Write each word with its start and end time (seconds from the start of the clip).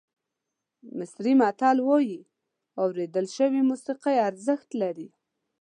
مصري 0.97 1.33
متل 1.41 1.77
وایي 1.87 2.19
اورېدل 2.81 3.25
شوې 3.35 3.61
موسیقي 3.69 4.15
ارزښت 4.29 4.69
لري. 4.81 5.07